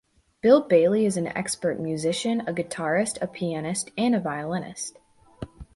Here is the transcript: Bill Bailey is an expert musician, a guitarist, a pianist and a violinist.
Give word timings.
Bill 0.41 0.61
Bailey 0.61 1.05
is 1.05 1.15
an 1.15 1.27
expert 1.27 1.79
musician, 1.79 2.41
a 2.49 2.53
guitarist, 2.55 3.19
a 3.21 3.27
pianist 3.27 3.91
and 3.95 4.15
a 4.15 4.19
violinist. 4.19 4.97